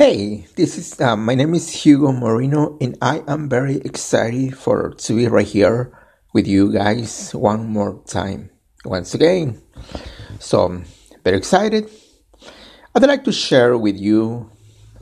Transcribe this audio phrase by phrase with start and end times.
[0.00, 4.96] Hey, this is uh, my name is Hugo Moreno, and I am very excited for
[4.96, 5.92] to be right here
[6.32, 8.48] with you guys one more time,
[8.86, 9.60] once again.
[10.38, 10.80] So,
[11.22, 11.92] very excited.
[12.94, 14.48] I'd like to share with you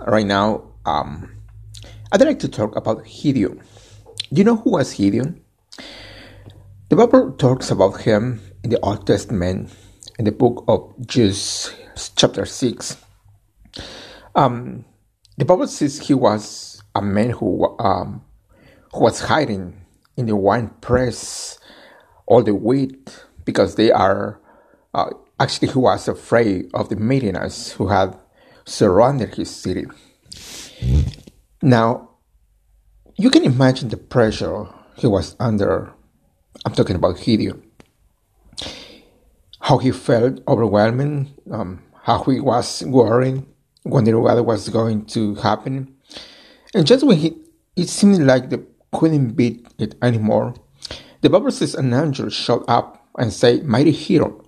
[0.03, 0.67] right now.
[0.85, 1.31] Um,
[2.11, 3.63] I'd like to talk about Gideon.
[4.35, 5.41] Do you know who was Gideon?
[6.91, 9.71] The Bible talks about him in the Old Testament
[10.19, 11.71] in the book of Judges,
[12.17, 12.99] chapter six
[14.39, 14.85] um,
[15.39, 18.23] the Bible says he was a man who um,
[18.93, 19.85] who was hiding
[20.17, 21.61] in the wine press
[22.27, 24.41] all the wheat because they are
[24.95, 28.19] uh, actually he was afraid of the Midianites who had
[28.65, 29.87] surrounded his city.
[31.63, 32.11] Now,
[33.15, 34.67] you can imagine the pressure
[34.97, 35.93] he was under.
[36.67, 37.63] I'm talking about Gideon.
[39.61, 43.45] How he felt overwhelming, um, how he was worried,
[43.89, 45.95] wondering what was going to happen.
[46.75, 47.37] And just when he,
[47.77, 48.59] it seemed like they
[48.93, 50.55] couldn't beat it anymore,
[51.21, 54.45] the Bible says an angel showed up and said, Mighty hero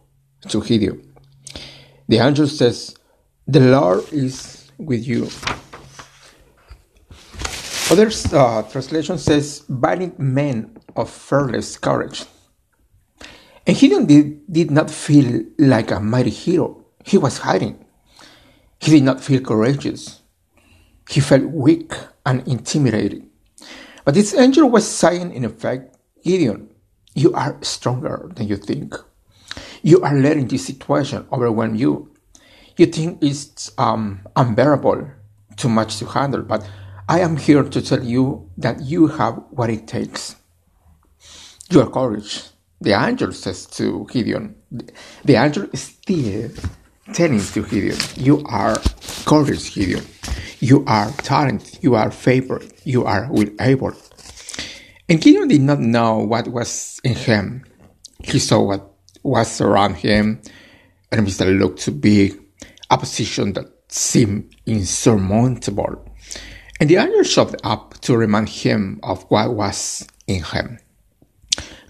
[0.49, 1.15] to Gideon.
[2.09, 2.97] The angel says,
[3.47, 5.29] The Lord is with you.
[7.91, 12.25] Other uh, translation says, Valiant men of fearless courage.
[13.67, 16.85] And Gideon did, did not feel like a mighty hero.
[17.05, 17.85] He was hiding.
[18.81, 20.23] He did not feel courageous.
[21.09, 21.93] He felt weak
[22.25, 23.27] and intimidated.
[24.05, 26.71] But this angel was saying, in effect, Gideon,
[27.15, 28.95] you are stronger than you think.
[29.83, 32.11] You are letting this situation overwhelm you.
[32.77, 35.11] You think it's um, unbearable,
[35.57, 36.67] too much to handle, but
[37.09, 40.37] I am here to tell you that you have what it takes.
[41.71, 42.45] Your courage,
[42.81, 44.55] the angel says to Gideon.
[45.25, 46.51] The angel is still
[47.13, 48.77] telling to Gideon, You are
[49.25, 50.05] courage, Gideon.
[50.61, 51.79] You are talent.
[51.83, 52.71] You are favored.
[52.85, 53.93] You are will able.
[55.09, 57.65] And Gideon did not know what was in him.
[58.23, 58.91] He saw what
[59.23, 60.41] was around him,
[61.11, 62.39] enemies that looked too big,
[62.91, 66.05] opposition that seemed insurmountable.
[66.79, 70.79] And the angel showed up to remind him of what was in him.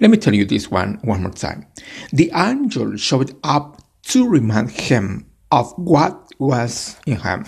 [0.00, 1.66] Let me tell you this one one more time.
[2.12, 7.44] The angel showed up to remind him of what was in him.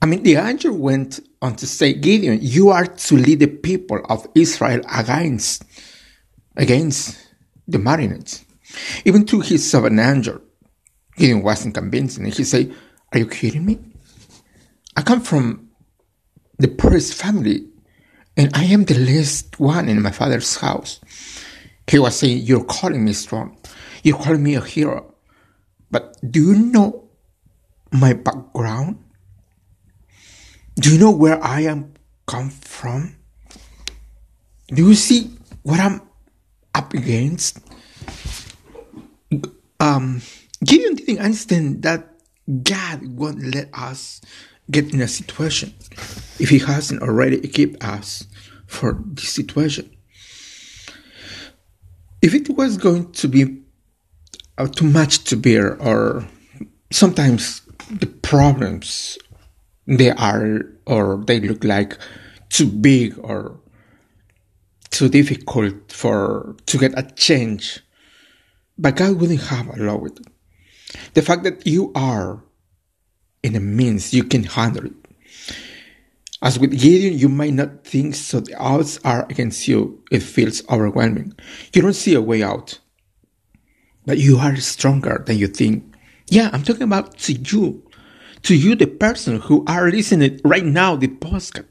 [0.00, 4.00] I mean, the angel went on to say, Gideon, you are to lead the people
[4.08, 5.64] of Israel against,
[6.56, 7.18] against
[7.66, 8.44] the Midianites.
[9.04, 10.40] Even to his servant angel,
[11.16, 12.74] Gideon wasn't convinced, and he said,
[13.12, 13.78] Are you kidding me?
[14.94, 15.70] I come from
[16.58, 17.66] the poorest family,
[18.36, 21.00] and I am the least one in my father's house.
[21.86, 23.56] He was saying, You're calling me strong.
[24.02, 25.14] You call me a hero.
[25.90, 27.08] But do you know
[27.92, 29.02] my background?
[30.76, 31.94] Do you know where I am
[32.26, 33.16] come from?
[34.68, 35.30] Do you see
[35.62, 36.02] what I'm
[36.74, 37.58] up against?
[39.80, 40.20] Um,
[40.64, 42.14] Gideon didn't understand that
[42.62, 44.20] God won't let us
[44.70, 45.74] get in a situation
[46.38, 48.26] if He hasn't already equipped us
[48.66, 49.90] for this situation.
[52.20, 53.62] If it was going to be
[54.66, 56.26] too much to bear or
[56.90, 59.18] sometimes the problems
[59.86, 61.96] they are or they look like
[62.50, 63.60] too big or
[64.90, 67.80] too difficult for to get a change.
[68.76, 70.26] But god wouldn't have allowed it
[71.14, 72.42] the fact that you are
[73.42, 74.92] in a means you can handle it.
[76.40, 78.40] As with gideon you might not think so.
[78.40, 80.04] The odds are against you.
[80.10, 81.34] It feels overwhelming.
[81.74, 82.78] You don't see a way out
[84.08, 85.84] but you are stronger than you think.
[86.30, 87.82] Yeah, I'm talking about to you,
[88.44, 91.66] to you, the person who are listening right now, the podcast.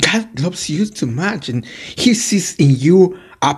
[0.00, 3.54] God loves you too much, and He sees in you a.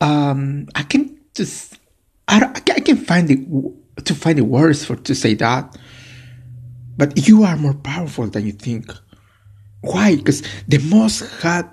[0.00, 1.78] Um, I can just,
[2.26, 3.36] I, I can find the
[4.02, 5.76] to find the words for to say that,
[6.96, 8.90] but you are more powerful than you think.
[9.82, 10.16] Why?
[10.16, 11.64] Because the Most High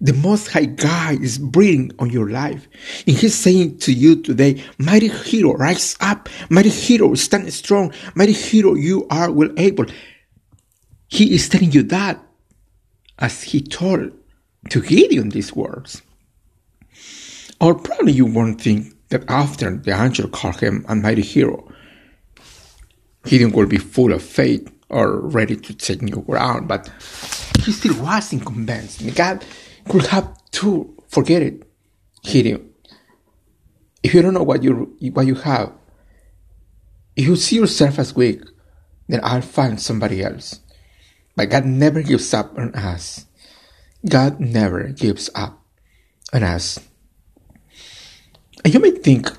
[0.00, 2.68] the Most High God is breathing on your life.
[3.06, 6.28] And He's saying to you today, Mighty hero, rise up.
[6.50, 7.92] Mighty hero, stand strong.
[8.14, 9.86] Mighty hero, you are well able.
[11.08, 12.22] He is telling you that
[13.18, 14.12] as He told
[14.70, 16.02] to Gideon these words.
[17.60, 21.66] Or probably you won't think that after the angel called him a mighty hero,
[23.24, 26.90] Gideon will be full of faith or ready to take new ground, but
[27.60, 29.02] he still wasn't convinced.
[29.14, 29.44] God
[29.88, 31.62] could have to forget it,
[32.22, 32.70] Gideon.
[34.02, 35.72] If you don't know what you what you have,
[37.16, 38.42] If you see yourself as weak,
[39.08, 40.60] then I'll find somebody else.
[41.36, 43.26] But God never gives up on us.
[44.08, 45.62] God never gives up
[46.32, 46.78] on us.
[48.64, 49.30] And you may think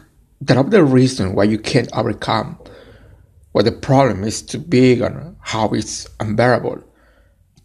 [0.41, 2.59] that of the reason why you can't overcome
[3.53, 6.83] what the problem is too big and how it's unbearable.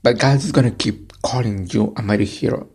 [0.03, 2.69] But God is gonna keep calling you a mighty hero.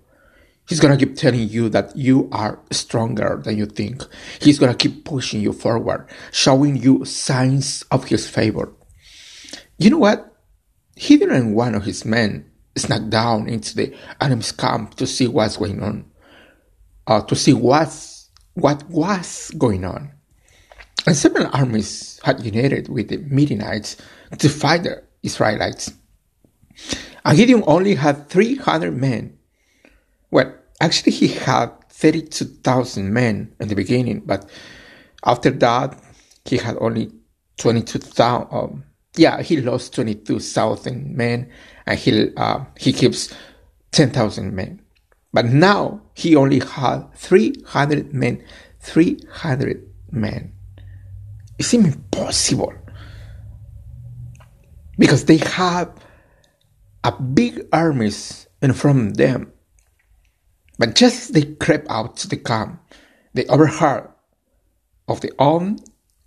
[0.67, 4.03] He's gonna keep telling you that you are stronger than you think.
[4.41, 8.73] He's gonna keep pushing you forward, showing you signs of his favor.
[9.77, 10.35] You know what?
[10.95, 15.57] He didn't one of his men snuck down into the enemy's camp to see what's
[15.57, 16.05] going on,
[17.07, 20.11] uh, to see what's, what was going on.
[21.05, 23.97] And several armies had united with the Midianites
[24.37, 25.93] to fight the Israelites.
[27.35, 29.37] Gideon only had 300 men.
[30.31, 34.49] Well, actually, he had 32,000 men in the beginning, but
[35.25, 35.99] after that,
[36.45, 37.11] he had only
[37.57, 38.47] 22,000.
[38.51, 38.83] Um,
[39.15, 41.49] yeah, he lost 22,000 men
[41.85, 43.33] and he, uh, he keeps
[43.91, 44.81] 10,000 men.
[45.33, 48.43] But now he only had 300 men.
[48.79, 50.53] 300 men.
[51.57, 52.73] It seems impossible
[54.97, 55.91] because they have
[57.03, 59.51] a big armies in front of them.
[60.77, 62.81] But just as they crept out to the camp,
[63.33, 64.09] they overheard
[65.07, 65.79] of the own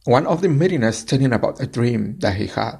[0.05, 2.78] one of the Midianites telling about a dream that he had.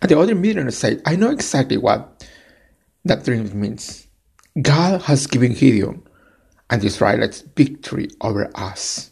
[0.00, 2.26] And the other Midianite said, I know exactly what
[3.04, 4.06] that dream means.
[4.60, 6.02] God has given Gideon
[6.68, 9.10] and the Israelites victory over us.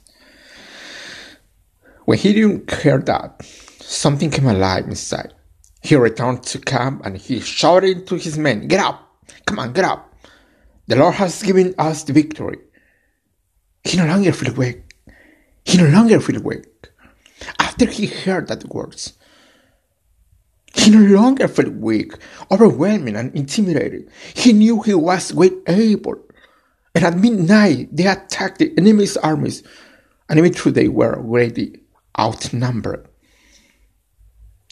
[2.05, 3.43] When Gideon heard that,
[3.81, 5.33] something came alive inside.
[5.81, 9.09] He returned to camp and he shouted to his men, Get up!
[9.47, 10.15] Come on, get up!
[10.87, 12.59] The Lord has given us the victory.
[13.85, 14.83] He no longer felt weak.
[15.65, 16.67] He no longer felt weak.
[17.59, 19.15] After he heard that words,
[20.75, 22.13] he no longer felt weak,
[22.51, 24.11] overwhelming, and intimidated.
[24.35, 26.17] He knew he was well able.
[26.95, 29.63] And at midnight, they attacked the enemy's armies,
[30.29, 31.81] and even though they were already
[32.19, 33.09] outnumbered.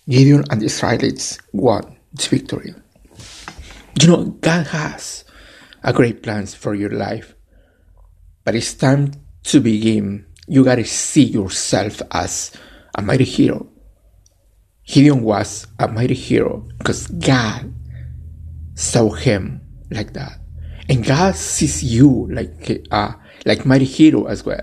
[0.08, 2.74] Gideon and the Israelites won this victory.
[4.00, 5.24] You know, God has
[5.82, 7.34] a great plans for your life,
[8.44, 9.12] but it's time
[9.44, 10.24] to begin.
[10.46, 12.52] You gotta see yourself as
[12.94, 13.68] a mighty hero.
[14.86, 17.74] Gideon was a mighty hero because God
[18.74, 19.60] saw him
[19.90, 20.40] like that,
[20.88, 23.14] and God sees you like a
[23.44, 24.62] like mighty hero as well.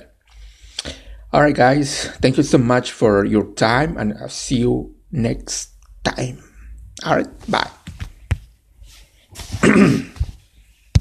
[1.32, 2.08] All right, guys.
[2.22, 5.72] Thank you so much for your time, and I'll see you next
[6.04, 6.44] time.
[7.06, 7.28] All right.
[7.50, 7.72] Bye.